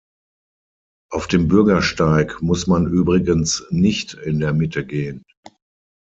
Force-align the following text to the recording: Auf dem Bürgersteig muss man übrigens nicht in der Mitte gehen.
Auf 1.11 1.27
dem 1.27 1.47
Bürgersteig 1.47 2.41
muss 2.41 2.65
man 2.65 2.87
übrigens 2.87 3.63
nicht 3.69 4.15
in 4.15 4.39
der 4.39 4.51
Mitte 4.51 4.83
gehen. 4.83 5.21